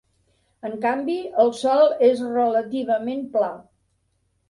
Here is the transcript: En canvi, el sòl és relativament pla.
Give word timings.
En 0.69 0.73
canvi, 0.85 1.17
el 1.45 1.53
sòl 1.59 1.87
és 2.09 2.25
relativament 2.33 3.25
pla. 3.39 3.55